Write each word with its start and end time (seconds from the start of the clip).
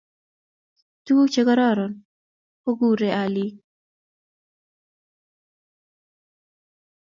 Tuguk 1.03 1.29
Che 1.33 1.41
kororon 1.47 1.93
kukurei 2.63 3.15
alik 3.23 3.55